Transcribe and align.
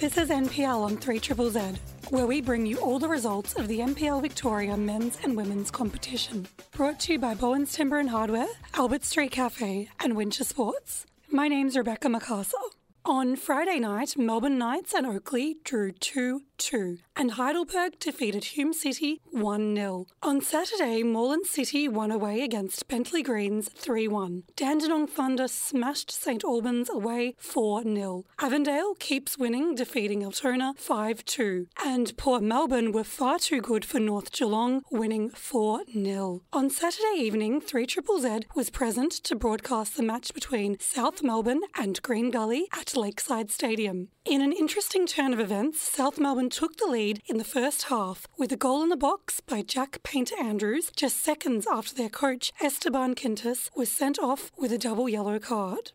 This 0.00 0.16
is 0.16 0.30
NPL 0.30 0.82
on 0.82 0.96
3 0.96 1.20
Triple 1.20 1.50
Z, 1.50 1.60
where 2.08 2.26
we 2.26 2.40
bring 2.40 2.64
you 2.64 2.78
all 2.78 2.98
the 2.98 3.06
results 3.06 3.52
of 3.56 3.68
the 3.68 3.80
NPL 3.80 4.22
Victoria 4.22 4.74
men's 4.74 5.18
and 5.22 5.36
women's 5.36 5.70
competition. 5.70 6.48
Brought 6.72 7.00
to 7.00 7.12
you 7.12 7.18
by 7.18 7.34
Bowen's 7.34 7.74
Timber 7.74 7.98
and 7.98 8.08
Hardware, 8.08 8.48
Albert 8.72 9.04
Street 9.04 9.32
Cafe, 9.32 9.90
and 10.02 10.16
Winter 10.16 10.42
Sports. 10.42 11.04
My 11.30 11.48
name's 11.48 11.76
Rebecca 11.76 12.08
MacArthur. 12.08 12.56
On 13.04 13.36
Friday 13.36 13.78
night, 13.78 14.16
Melbourne 14.16 14.56
Knights 14.56 14.94
and 14.94 15.06
Oakleigh 15.06 15.56
drew 15.64 15.92
2 15.92 16.44
2, 16.60 16.98
and 17.16 17.32
Heidelberg 17.32 17.98
defeated 17.98 18.44
Hume 18.44 18.72
City 18.72 19.20
1 19.32 19.74
0. 19.74 20.06
On 20.22 20.40
Saturday, 20.40 21.02
Moreland 21.02 21.46
City 21.46 21.88
won 21.88 22.10
away 22.10 22.42
against 22.42 22.86
Bentleigh 22.86 23.22
Greens 23.22 23.68
3 23.70 24.06
1. 24.06 24.44
Dandenong 24.56 25.08
Thunder 25.08 25.48
smashed 25.48 26.10
St 26.10 26.44
Albans 26.44 26.90
away 26.90 27.34
4 27.38 27.82
0. 27.82 28.24
Avondale 28.38 28.94
keeps 28.98 29.38
winning, 29.38 29.74
defeating 29.74 30.24
Altona 30.24 30.74
5 30.76 31.24
2. 31.24 31.66
And 31.84 32.16
Port 32.16 32.42
Melbourne 32.42 32.92
were 32.92 33.04
far 33.04 33.38
too 33.38 33.60
good 33.60 33.84
for 33.84 33.98
North 33.98 34.30
Geelong, 34.30 34.82
winning 34.90 35.30
4 35.30 35.84
0. 35.92 36.42
On 36.52 36.70
Saturday 36.70 37.16
evening, 37.16 37.60
3 37.60 37.86
Triple 37.86 38.20
Z 38.20 38.40
was 38.54 38.68
present 38.68 39.12
to 39.12 39.34
broadcast 39.34 39.96
the 39.96 40.02
match 40.02 40.34
between 40.34 40.78
South 40.78 41.22
Melbourne 41.22 41.62
and 41.74 42.00
Green 42.02 42.30
Gully 42.30 42.66
at 42.72 42.96
Lakeside 42.96 43.50
Stadium. 43.50 44.08
In 44.26 44.42
an 44.42 44.52
interesting 44.52 45.06
turn 45.06 45.32
of 45.32 45.40
events, 45.40 45.80
South 45.80 46.18
Melbourne 46.18 46.49
took 46.50 46.76
the 46.76 46.86
lead 46.86 47.22
in 47.26 47.38
the 47.38 47.44
first 47.44 47.84
half 47.84 48.26
with 48.36 48.50
a 48.52 48.56
goal 48.56 48.82
in 48.82 48.88
the 48.88 48.96
box 48.96 49.40
by 49.40 49.62
Jack 49.62 50.02
Painter 50.02 50.34
Andrews 50.40 50.90
just 50.96 51.22
seconds 51.22 51.66
after 51.70 51.94
their 51.94 52.08
coach 52.08 52.52
Esteban 52.60 53.14
Quintas 53.14 53.70
was 53.76 53.90
sent 53.90 54.18
off 54.18 54.50
with 54.58 54.72
a 54.72 54.78
double 54.78 55.08
yellow 55.08 55.38
card. 55.38 55.92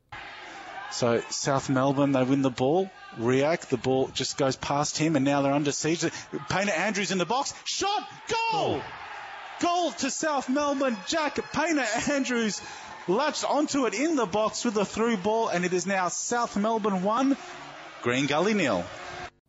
So 0.91 1.21
South 1.29 1.69
Melbourne, 1.69 2.13
they 2.13 2.23
win 2.23 2.41
the 2.41 2.49
ball. 2.49 2.89
React, 3.17 3.69
the 3.69 3.77
ball 3.77 4.07
just 4.07 4.37
goes 4.37 4.55
past 4.55 4.97
him, 4.97 5.15
and 5.15 5.25
now 5.25 5.41
they're 5.41 5.51
under 5.51 5.73
siege. 5.73 6.05
Painter 6.49 6.71
Andrews 6.71 7.11
in 7.11 7.17
the 7.17 7.25
box, 7.25 7.53
shot, 7.65 8.07
goal, 8.51 8.81
goal 9.59 9.91
to 9.91 10.09
South 10.09 10.47
Melbourne. 10.47 10.95
Jack 11.05 11.37
Painter 11.51 11.85
Andrews 12.11 12.61
latched 13.07 13.43
onto 13.43 13.85
it 13.87 13.93
in 13.93 14.15
the 14.15 14.25
box 14.25 14.63
with 14.63 14.77
a 14.77 14.85
through 14.85 15.17
ball, 15.17 15.49
and 15.49 15.65
it 15.65 15.73
is 15.73 15.85
now 15.85 16.07
South 16.07 16.55
Melbourne 16.55 17.03
one, 17.03 17.35
Green 18.01 18.25
Gully 18.25 18.53
nil. 18.53 18.85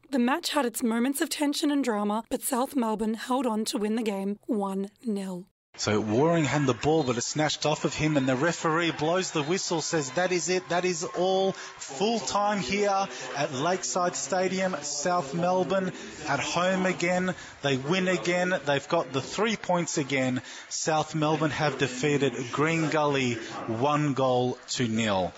The 0.09 0.19
match 0.21 0.51
had 0.51 0.65
its 0.65 0.85
moments 0.85 1.21
of 1.21 1.29
tension 1.29 1.71
and 1.73 1.83
drama, 1.83 2.23
but 2.31 2.41
South 2.41 2.77
Melbourne 2.77 3.15
held 3.15 3.45
on 3.45 3.65
to 3.67 3.79
win 3.79 3.97
the 3.97 4.03
game 4.03 4.39
1 4.47 4.89
0. 5.05 5.47
So 5.79 6.01
Waring 6.01 6.45
had 6.45 6.65
the 6.65 6.75
ball, 6.75 7.03
but 7.03 7.19
it's 7.19 7.27
snatched 7.27 7.67
off 7.67 7.85
of 7.85 7.93
him, 7.93 8.17
and 8.17 8.27
the 8.27 8.37
referee 8.37 8.93
blows 8.93 9.33
the 9.33 9.43
whistle, 9.43 9.83
says 9.83 10.11
that 10.13 10.33
is 10.33 10.49
it, 10.49 10.67
that 10.71 10.85
is 10.85 11.05
all. 11.05 11.53
Full 11.53 12.19
time 12.21 12.61
here 12.61 13.09
at 13.37 13.53
Lakeside 13.53 14.17
Stadium, 14.17 14.77
South 14.83 15.35
Melbourne 15.35 15.93
at 16.29 16.41
home 16.41 16.87
again. 16.87 17.35
They 17.63 17.77
win 17.77 18.09
again. 18.09 18.55
They've 18.65 18.89
got 18.89 19.13
the 19.13 19.21
three 19.21 19.57
points 19.57 19.99
again. 19.99 20.41
South 20.69 21.15
Melbourne 21.15 21.51
have 21.51 21.79
defeated 21.79 22.33
Green 22.53 22.89
Gully 22.89 23.35
one 23.67 24.15
goal 24.15 24.59
to 24.69 24.89
nil. 24.89 25.33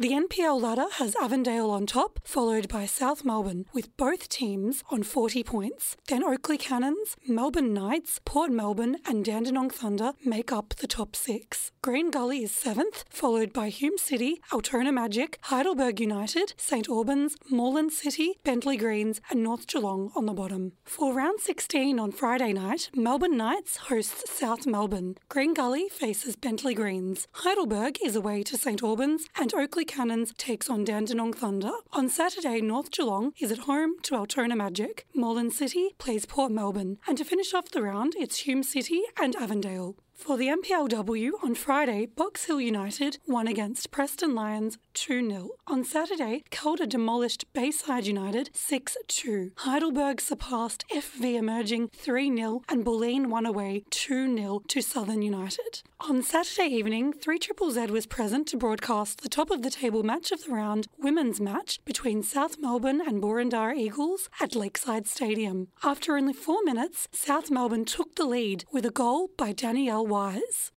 The 0.00 0.12
NPL 0.12 0.62
ladder 0.62 0.86
has 0.98 1.16
Avondale 1.16 1.72
on 1.72 1.84
top, 1.84 2.20
followed 2.22 2.68
by 2.68 2.86
South 2.86 3.24
Melbourne, 3.24 3.66
with 3.72 3.96
both 3.96 4.28
teams 4.28 4.84
on 4.92 5.02
40 5.02 5.42
points. 5.42 5.96
Then 6.06 6.22
Oakleigh 6.22 6.60
Cannons, 6.60 7.16
Melbourne 7.26 7.74
Knights, 7.74 8.20
Port 8.24 8.52
Melbourne, 8.52 8.98
and 9.04 9.24
Dandenong 9.24 9.70
Thunder 9.70 10.12
make 10.24 10.52
up 10.52 10.76
the 10.76 10.86
top 10.86 11.16
six. 11.16 11.72
Green 11.82 12.12
Gully 12.12 12.44
is 12.44 12.52
seventh, 12.52 13.06
followed 13.10 13.52
by 13.52 13.70
Hume 13.70 13.98
City, 13.98 14.40
Altona 14.52 14.92
Magic, 14.92 15.36
Heidelberg 15.42 15.98
United, 15.98 16.54
St 16.56 16.88
Albans, 16.88 17.34
Moreland 17.50 17.92
City, 17.92 18.38
Bentleigh 18.44 18.76
Greens, 18.76 19.20
and 19.30 19.42
North 19.42 19.66
Geelong 19.66 20.12
on 20.14 20.26
the 20.26 20.32
bottom. 20.32 20.74
For 20.84 21.12
round 21.12 21.40
16 21.40 21.98
on 21.98 22.12
Friday 22.12 22.52
night, 22.52 22.88
Melbourne 22.94 23.36
Knights 23.36 23.76
hosts 23.88 24.30
South 24.30 24.64
Melbourne. 24.64 25.16
Green 25.28 25.54
Gully 25.54 25.88
faces 25.88 26.36
Bentleigh 26.36 26.74
Greens. 26.74 27.26
Heidelberg 27.32 27.98
is 28.04 28.14
away 28.14 28.44
to 28.44 28.56
St 28.56 28.80
Albans, 28.80 29.26
and 29.36 29.52
Oakleigh 29.52 29.87
Cannons 29.88 30.32
takes 30.36 30.70
on 30.70 30.84
Dandenong 30.84 31.32
Thunder. 31.32 31.72
On 31.92 32.08
Saturday, 32.08 32.60
North 32.60 32.92
Geelong 32.92 33.32
is 33.40 33.50
at 33.50 33.60
home 33.60 33.98
to 34.02 34.14
Altona 34.14 34.54
Magic. 34.54 35.06
Moreland 35.14 35.54
City 35.54 35.94
plays 35.98 36.26
Port 36.26 36.52
Melbourne. 36.52 36.98
And 37.08 37.18
to 37.18 37.24
finish 37.24 37.54
off 37.54 37.70
the 37.70 37.82
round, 37.82 38.14
it's 38.16 38.40
Hume 38.40 38.62
City 38.62 39.02
and 39.20 39.34
Avondale. 39.34 39.96
For 40.18 40.36
the 40.36 40.48
NPLW 40.48 41.30
on 41.44 41.54
Friday, 41.54 42.04
Box 42.04 42.46
Hill 42.46 42.60
United 42.60 43.18
won 43.28 43.46
against 43.46 43.92
Preston 43.92 44.34
Lions 44.34 44.76
2 44.94 45.26
0. 45.26 45.50
On 45.68 45.84
Saturday, 45.84 46.42
Calder 46.50 46.86
demolished 46.86 47.46
Bayside 47.54 48.04
United 48.04 48.50
6 48.52 48.96
2. 49.06 49.52
Heidelberg 49.58 50.20
surpassed 50.20 50.84
FV 50.92 51.36
Emerging 51.36 51.90
3 51.94 52.36
0 52.36 52.62
and 52.68 52.84
Bulleen 52.84 53.28
won 53.28 53.46
away 53.46 53.84
2 53.90 54.36
0 54.36 54.60
to 54.66 54.82
Southern 54.82 55.22
United. 55.22 55.82
On 56.00 56.20
Saturday 56.22 56.68
evening, 56.74 57.12
3 57.12 57.38
Triple 57.38 57.70
Z 57.70 57.86
was 57.86 58.06
present 58.06 58.48
to 58.48 58.56
broadcast 58.56 59.20
the 59.20 59.28
top 59.28 59.50
of 59.52 59.62
the 59.62 59.70
table 59.70 60.02
match 60.02 60.32
of 60.32 60.44
the 60.44 60.50
round 60.52 60.88
women's 60.98 61.40
match 61.40 61.78
between 61.84 62.24
South 62.24 62.58
Melbourne 62.58 63.00
and 63.00 63.22
Boroondara 63.22 63.76
Eagles 63.76 64.28
at 64.40 64.56
Lakeside 64.56 65.06
Stadium. 65.06 65.68
After 65.84 66.16
only 66.16 66.32
four 66.32 66.58
minutes, 66.64 67.08
South 67.12 67.52
Melbourne 67.52 67.84
took 67.84 68.16
the 68.16 68.26
lead 68.26 68.64
with 68.72 68.84
a 68.84 68.90
goal 68.90 69.30
by 69.38 69.52
Danielle 69.52 70.07
Wise. 70.08 70.72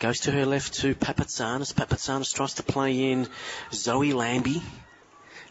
Goes 0.00 0.20
to 0.20 0.32
her 0.32 0.44
left 0.44 0.74
to 0.80 0.94
Papatsanis. 0.94 1.72
Papatsanis 1.72 2.34
tries 2.34 2.54
to 2.54 2.62
play 2.62 3.12
in 3.12 3.28
Zoe 3.72 4.12
Lambie. 4.12 4.62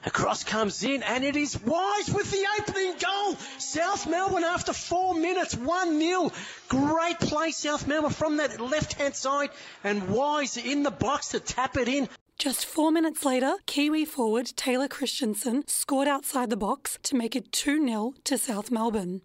Across 0.06 0.46
comes 0.46 0.84
in, 0.84 1.04
and 1.04 1.24
it 1.24 1.36
is 1.36 1.62
Wise 1.62 2.10
with 2.10 2.32
the 2.32 2.46
opening 2.60 2.96
goal. 2.98 3.36
South 3.60 4.08
Melbourne 4.08 4.44
after 4.44 4.74
four 4.74 5.14
minutes, 5.14 5.56
1 5.56 6.00
0. 6.00 6.32
Great 6.70 7.20
play, 7.20 7.52
South 7.52 7.88
Melbourne 7.88 8.12
from 8.12 8.38
that 8.38 8.60
left 8.60 8.94
hand 8.94 9.16
side, 9.16 9.52
and 9.84 10.10
Wise 10.10 10.58
in 10.58 10.84
the 10.84 10.92
box 10.92 11.30
to 11.30 11.40
tap 11.40 11.78
it 11.78 11.88
in. 11.88 12.10
Just 12.40 12.66
four 12.66 12.92
minutes 12.92 13.24
later, 13.24 13.54
Kiwi 13.68 14.06
forward 14.06 14.48
Taylor 14.56 14.88
Christensen 14.88 15.64
scored 15.68 16.08
outside 16.08 16.50
the 16.50 16.58
box 16.58 16.98
to 17.04 17.16
make 17.16 17.36
it 17.36 17.52
2 17.52 17.88
0 17.88 18.14
to 18.24 18.38
South 18.40 18.72
Melbourne. 18.72 19.22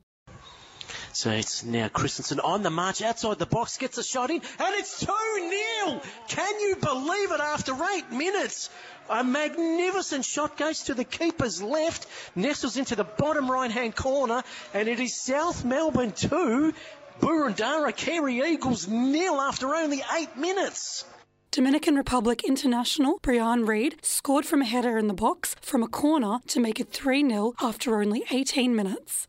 So 1.16 1.30
uh, 1.30 1.32
it's 1.32 1.64
now 1.64 1.88
Christensen 1.88 2.40
on 2.40 2.62
the 2.62 2.68
march 2.68 3.00
outside 3.00 3.38
the 3.38 3.46
box, 3.46 3.78
gets 3.78 3.96
a 3.96 4.04
shot 4.04 4.28
in, 4.28 4.36
and 4.36 4.74
it's 4.74 5.00
2 5.00 5.06
0. 5.06 6.02
Can 6.28 6.60
you 6.60 6.76
believe 6.76 7.32
it 7.32 7.40
after 7.40 7.72
eight 7.72 8.12
minutes? 8.12 8.68
A 9.08 9.24
magnificent 9.24 10.26
shot 10.26 10.58
goes 10.58 10.82
to 10.82 10.94
the 10.94 11.04
keeper's 11.04 11.62
left, 11.62 12.06
nestles 12.34 12.76
into 12.76 12.96
the 12.96 13.04
bottom 13.04 13.50
right 13.50 13.70
hand 13.70 13.96
corner, 13.96 14.42
and 14.74 14.90
it 14.90 15.00
is 15.00 15.18
South 15.18 15.64
Melbourne 15.64 16.12
2, 16.12 16.74
Boroondara 17.20 17.96
Carey 17.96 18.52
Eagles 18.52 18.86
nil 18.86 19.40
after 19.40 19.74
only 19.74 20.02
eight 20.18 20.36
minutes. 20.36 21.06
Dominican 21.50 21.94
Republic 21.94 22.44
international 22.44 23.20
Brian 23.22 23.64
Reid 23.64 23.96
scored 24.02 24.44
from 24.44 24.60
a 24.60 24.66
header 24.66 24.98
in 24.98 25.06
the 25.06 25.14
box 25.14 25.56
from 25.62 25.82
a 25.82 25.88
corner 25.88 26.40
to 26.48 26.60
make 26.60 26.78
it 26.78 26.92
3 26.92 27.26
0 27.26 27.54
after 27.62 28.02
only 28.02 28.22
18 28.30 28.76
minutes. 28.76 29.26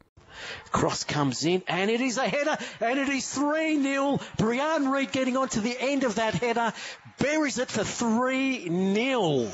Cross 0.72 1.06
comes 1.06 1.46
in, 1.46 1.64
and 1.68 1.90
it 1.90 2.02
is 2.02 2.18
a 2.18 2.28
header, 2.28 2.58
and 2.82 3.00
it 3.00 3.10
is 3.10 3.30
3 3.34 3.82
0. 3.82 4.20
Brian 4.38 4.90
Reid 4.90 5.12
getting 5.12 5.38
on 5.38 5.50
to 5.50 5.62
the 5.62 5.78
end 5.80 6.04
of 6.04 6.16
that 6.16 6.36
header, 6.36 6.74
buries 7.20 7.58
it 7.58 7.70
for 7.70 7.84
3 7.84 8.94
0. 8.94 9.52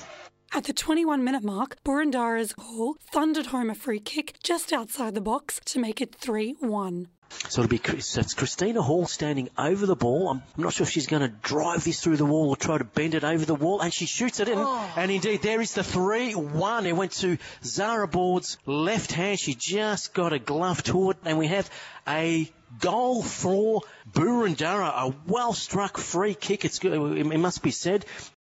At 0.55 0.65
the 0.65 0.73
21 0.73 1.23
minute 1.23 1.43
mark, 1.43 1.77
Boroondara's 1.83 2.53
goal 2.53 2.95
thundered 3.11 3.47
home 3.47 3.71
a 3.71 3.75
free 3.75 3.99
kick 3.99 4.35
just 4.43 4.71
outside 4.71 5.15
the 5.15 5.21
box 5.21 5.59
to 5.65 5.79
make 5.79 5.99
it 5.99 6.13
3 6.13 6.55
1. 6.59 7.07
So 7.49 7.61
it'll 7.61 7.69
be 7.69 8.01
so 8.01 8.21
it's 8.21 8.33
Christina 8.33 8.81
Hall 8.81 9.05
standing 9.05 9.49
over 9.57 9.85
the 9.85 9.95
ball. 9.95 10.29
I'm, 10.29 10.43
I'm 10.57 10.63
not 10.63 10.73
sure 10.73 10.85
if 10.85 10.89
she's 10.89 11.07
going 11.07 11.21
to 11.21 11.27
drive 11.27 11.83
this 11.83 12.01
through 12.01 12.17
the 12.17 12.25
wall 12.25 12.49
or 12.49 12.55
try 12.55 12.77
to 12.77 12.83
bend 12.83 13.15
it 13.15 13.23
over 13.23 13.45
the 13.45 13.55
wall, 13.55 13.81
and 13.81 13.93
she 13.93 14.05
shoots 14.05 14.39
it 14.39 14.47
in. 14.47 14.57
Oh. 14.57 14.93
And 14.95 15.11
indeed, 15.11 15.41
there 15.41 15.61
is 15.61 15.73
the 15.73 15.81
3-1. 15.81 16.85
It 16.85 16.93
went 16.93 17.11
to 17.13 17.37
Zara 17.63 18.07
Board's 18.07 18.57
left 18.65 19.11
hand. 19.11 19.39
She 19.39 19.55
just 19.55 20.13
got 20.13 20.33
a 20.33 20.39
glove 20.39 20.83
to 20.83 21.11
it, 21.11 21.17
and 21.25 21.37
we 21.37 21.47
have 21.47 21.69
a 22.07 22.49
goal 22.79 23.21
for 23.21 23.81
Boroondara. 24.11 24.87
A 24.87 25.15
well 25.27 25.53
struck 25.53 25.97
free 25.97 26.33
kick. 26.33 26.65
It's. 26.65 26.79
It 26.83 27.39
must 27.39 27.61
be 27.61 27.71
said. 27.71 28.05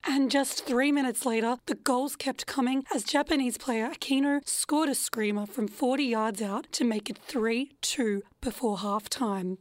And 0.07 0.29
just 0.29 0.65
three 0.65 0.91
minutes 0.91 1.25
later, 1.25 1.57
the 1.65 1.73
goals 1.73 2.15
kept 2.15 2.45
coming 2.45 2.85
as 2.93 3.03
Japanese 3.03 3.57
player 3.57 3.89
Aquino 3.89 4.47
scored 4.47 4.87
a 4.87 4.93
screamer 4.95 5.47
from 5.47 5.67
40 5.67 6.03
yards 6.03 6.41
out 6.43 6.67
to 6.73 6.83
make 6.83 7.09
it 7.09 7.17
3 7.17 7.71
2 7.81 8.21
before 8.39 8.77
half 8.77 9.09
time. 9.09 9.57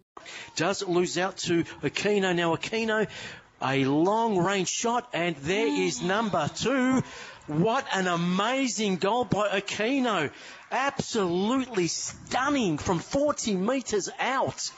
Does 0.55 0.87
lose 0.87 1.17
out 1.17 1.39
to 1.39 1.65
Aquino. 1.83 2.37
Now, 2.37 2.55
Aquino, 2.55 3.09
a 3.63 3.85
long 3.87 4.37
range 4.37 4.69
shot, 4.69 5.09
and 5.15 5.35
there 5.37 5.67
oh. 5.67 5.81
is 5.81 6.03
number 6.03 6.51
two. 6.55 7.03
What 7.47 7.87
an 7.95 8.07
amazing 8.07 8.97
goal 8.97 9.25
by 9.25 9.61
Aquino. 9.61 10.31
Absolutely 10.71 11.87
stunning 11.89 12.77
from 12.77 12.99
40 12.99 13.55
metres 13.57 14.11
out. 14.19 14.71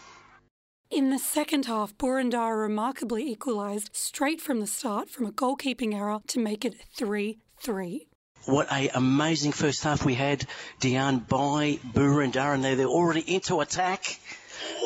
In 0.90 1.10
the 1.10 1.18
second 1.18 1.64
half, 1.64 1.98
Boroondara 1.98 2.56
remarkably 2.56 3.28
equalised 3.28 3.90
straight 3.92 4.40
from 4.40 4.60
the 4.60 4.68
start 4.68 5.10
from 5.10 5.26
a 5.26 5.32
goalkeeping 5.32 5.94
error 5.94 6.20
to 6.28 6.38
make 6.38 6.64
it 6.64 6.76
3 6.94 7.38
3. 7.60 8.06
What 8.44 8.70
a 8.70 8.88
amazing 8.94 9.50
first 9.50 9.82
half 9.82 10.04
we 10.04 10.14
had, 10.14 10.46
Diane, 10.78 11.18
by 11.18 11.80
Boroondara. 11.92 12.62
They're, 12.62 12.76
they're 12.76 12.86
already 12.86 13.34
into 13.34 13.60
attack. 13.60 14.20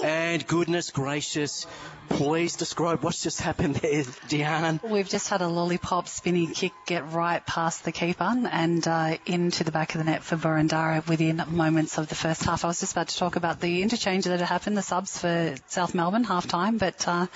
And 0.02 0.46
goodness 0.46 0.90
gracious, 0.90 1.66
please 2.08 2.56
describe 2.56 3.02
what's 3.02 3.22
just 3.22 3.40
happened 3.40 3.76
there, 3.76 4.04
Diane. 4.28 4.80
We've 4.82 5.08
just 5.08 5.28
had 5.28 5.42
a 5.42 5.48
lollipop 5.48 6.08
spinny 6.08 6.46
kick 6.46 6.72
get 6.86 7.12
right 7.12 7.44
past 7.44 7.84
the 7.84 7.92
keeper 7.92 8.34
and 8.50 8.86
uh, 8.86 9.18
into 9.26 9.64
the 9.64 9.72
back 9.72 9.94
of 9.94 9.98
the 9.98 10.04
net 10.04 10.22
for 10.22 10.36
Boroondara 10.36 11.06
within 11.08 11.42
moments 11.48 11.98
of 11.98 12.08
the 12.08 12.14
first 12.14 12.44
half. 12.44 12.64
I 12.64 12.68
was 12.68 12.80
just 12.80 12.92
about 12.92 13.08
to 13.08 13.16
talk 13.16 13.36
about 13.36 13.60
the 13.60 13.82
interchange 13.82 14.24
that 14.24 14.40
had 14.40 14.48
happened, 14.48 14.76
the 14.76 14.82
subs 14.82 15.18
for 15.18 15.54
South 15.66 15.94
Melbourne 15.94 16.24
half 16.24 16.46
time, 16.46 16.78
but 16.78 17.06
uh, 17.06 17.26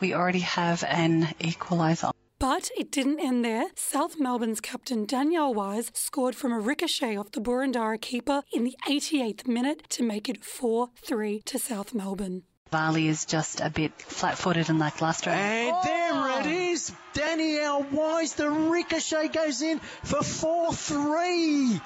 we 0.00 0.14
already 0.14 0.40
have 0.40 0.84
an 0.84 1.26
equaliser. 1.40 2.12
But 2.40 2.70
it 2.74 2.90
didn't 2.90 3.20
end 3.20 3.44
there. 3.44 3.66
South 3.76 4.18
Melbourne's 4.18 4.62
captain 4.62 5.04
Danielle 5.04 5.52
Wise 5.52 5.90
scored 5.92 6.34
from 6.34 6.52
a 6.52 6.58
ricochet 6.58 7.14
off 7.14 7.32
the 7.32 7.40
Boroondara 7.40 8.00
keeper 8.00 8.42
in 8.50 8.64
the 8.64 8.74
88th 8.88 9.46
minute 9.46 9.82
to 9.90 10.02
make 10.02 10.26
it 10.26 10.42
4 10.42 10.88
3 10.96 11.42
to 11.44 11.58
South 11.58 11.92
Melbourne. 11.92 12.44
Varley 12.70 13.08
is 13.08 13.26
just 13.26 13.60
a 13.60 13.68
bit 13.68 13.92
flat 14.00 14.38
footed 14.38 14.70
and 14.70 14.78
lackluster. 14.78 15.28
And 15.28 15.76
oh. 15.76 15.80
there 15.84 16.40
it 16.40 16.46
is. 16.70 16.90
Danielle 17.12 17.82
Wise, 17.92 18.32
the 18.32 18.48
ricochet 18.48 19.28
goes 19.28 19.60
in 19.60 19.78
for 19.78 20.22
4 20.22 20.72
3. 20.72 21.78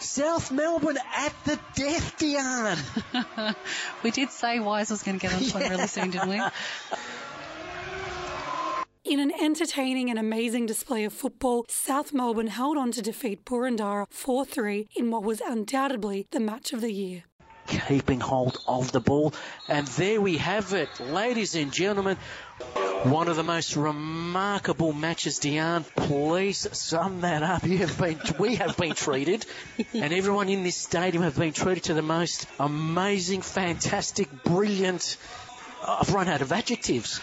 South 0.00 0.50
Melbourne 0.50 0.98
at 1.14 1.34
the 1.44 1.56
death, 1.76 2.18
Diane. 2.18 2.78
we 4.02 4.10
did 4.10 4.30
say 4.30 4.58
Wise 4.58 4.90
was 4.90 5.04
going 5.04 5.20
to 5.20 5.22
get 5.24 5.32
onto 5.32 5.46
yeah. 5.46 5.60
one 5.60 5.70
really 5.70 5.86
soon, 5.86 6.10
didn't 6.10 6.30
we? 6.30 6.40
In 9.10 9.18
an 9.18 9.32
entertaining 9.40 10.08
and 10.08 10.20
amazing 10.20 10.66
display 10.66 11.02
of 11.02 11.12
football, 11.12 11.66
South 11.68 12.12
Melbourne 12.12 12.46
held 12.46 12.76
on 12.76 12.92
to 12.92 13.02
defeat 13.02 13.44
Boroondara 13.44 14.06
4 14.08 14.44
3 14.44 14.88
in 14.94 15.10
what 15.10 15.24
was 15.24 15.40
undoubtedly 15.40 16.28
the 16.30 16.38
match 16.38 16.72
of 16.72 16.80
the 16.80 16.92
year. 16.92 17.24
Keeping 17.66 18.20
hold 18.20 18.58
of 18.68 18.92
the 18.92 19.00
ball. 19.00 19.34
And 19.66 19.84
there 19.88 20.20
we 20.20 20.36
have 20.36 20.74
it, 20.74 21.00
ladies 21.00 21.56
and 21.56 21.72
gentlemen. 21.72 22.18
One 23.02 23.26
of 23.26 23.34
the 23.34 23.42
most 23.42 23.74
remarkable 23.74 24.92
matches, 24.92 25.40
Diane. 25.40 25.84
Please 25.96 26.68
sum 26.78 27.22
that 27.22 27.42
up. 27.42 27.66
You 27.66 27.78
have 27.78 27.98
been, 27.98 28.20
we 28.38 28.54
have 28.56 28.76
been 28.76 28.94
treated, 28.94 29.44
and 29.92 30.12
everyone 30.12 30.48
in 30.48 30.62
this 30.62 30.76
stadium 30.76 31.24
have 31.24 31.36
been 31.36 31.52
treated 31.52 31.82
to 31.84 31.94
the 31.94 32.02
most 32.02 32.46
amazing, 32.60 33.42
fantastic, 33.42 34.28
brilliant. 34.44 35.16
I've 35.84 36.14
run 36.14 36.28
out 36.28 36.42
of 36.42 36.52
adjectives. 36.52 37.20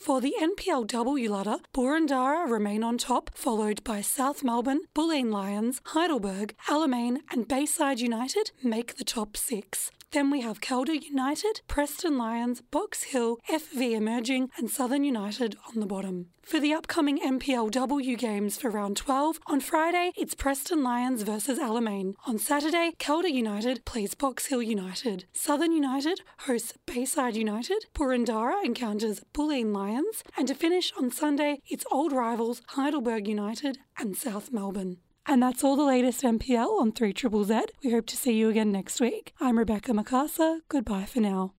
For 0.00 0.22
the 0.22 0.34
NPLW 0.40 1.28
ladder, 1.28 1.58
Boroondara 1.74 2.50
remain 2.50 2.82
on 2.82 2.96
top, 2.96 3.30
followed 3.34 3.84
by 3.84 4.00
South 4.00 4.42
Melbourne, 4.42 4.80
Bulleen 4.94 5.30
Lions, 5.30 5.82
Heidelberg, 5.88 6.54
Alamein, 6.68 7.18
and 7.30 7.46
Bayside 7.46 8.00
United 8.00 8.52
make 8.64 8.96
the 8.96 9.04
top 9.04 9.36
six. 9.36 9.90
Then 10.12 10.30
we 10.30 10.40
have 10.40 10.60
Calder 10.60 10.94
United, 10.94 11.60
Preston 11.68 12.18
Lions, 12.18 12.62
Box 12.62 13.04
Hill, 13.04 13.38
FV 13.48 13.92
Emerging, 13.92 14.50
and 14.56 14.68
Southern 14.68 15.04
United 15.04 15.54
on 15.68 15.78
the 15.78 15.86
bottom. 15.86 16.30
For 16.42 16.58
the 16.58 16.72
upcoming 16.72 17.20
NPLW 17.20 18.18
games 18.18 18.56
for 18.56 18.70
round 18.70 18.96
12, 18.96 19.38
on 19.46 19.60
Friday 19.60 20.10
it's 20.16 20.34
Preston 20.34 20.82
Lions 20.82 21.22
versus 21.22 21.60
Alamein. 21.60 22.14
On 22.26 22.38
Saturday, 22.38 22.90
Calder 22.98 23.28
United 23.28 23.84
plays 23.84 24.16
Box 24.16 24.46
Hill 24.46 24.62
United. 24.62 25.26
Southern 25.32 25.70
United 25.70 26.22
hosts 26.38 26.72
Bayside 26.86 27.36
United. 27.36 27.86
Boroondara 27.94 28.64
encounters 28.64 29.22
Bulleen 29.32 29.72
Lions. 29.72 29.89
And 30.36 30.48
to 30.48 30.54
finish 30.54 30.92
on 30.98 31.10
Sunday, 31.10 31.60
it's 31.68 31.84
old 31.90 32.12
rivals 32.12 32.62
Heidelberg 32.68 33.26
United 33.26 33.78
and 33.98 34.16
South 34.16 34.52
Melbourne. 34.52 34.98
And 35.26 35.42
that's 35.42 35.62
all 35.62 35.76
the 35.76 35.84
latest 35.84 36.22
NPL 36.22 36.80
on 36.80 36.92
3 36.92 37.12
Triple 37.12 37.44
Z. 37.44 37.60
We 37.84 37.90
hope 37.92 38.06
to 38.06 38.16
see 38.16 38.32
you 38.32 38.48
again 38.48 38.72
next 38.72 39.00
week. 39.00 39.32
I'm 39.40 39.58
Rebecca 39.58 39.92
MacArthur. 39.92 40.60
Goodbye 40.68 41.04
for 41.04 41.20
now. 41.20 41.54